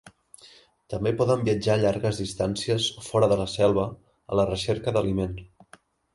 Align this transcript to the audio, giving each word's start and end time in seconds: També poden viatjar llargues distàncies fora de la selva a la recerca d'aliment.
També 0.93 1.11
poden 1.19 1.43
viatjar 1.49 1.75
llargues 1.81 2.21
distàncies 2.21 2.89
fora 3.09 3.31
de 3.35 3.39
la 3.43 3.47
selva 3.53 3.85
a 4.33 4.41
la 4.43 4.49
recerca 4.53 4.97
d'aliment. 4.99 5.39